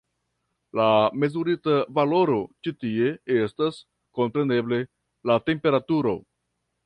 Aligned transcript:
La 0.79 0.85
mezurita 1.23 1.75
valoro 1.97 2.37
ĉi 2.67 2.73
tie 2.85 3.11
estas, 3.35 3.77
kompreneble, 4.21 4.83
la 5.33 5.39
temperaturo. 5.51 6.15